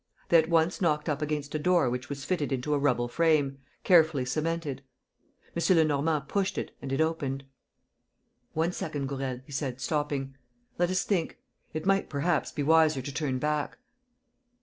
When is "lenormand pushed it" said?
5.77-6.71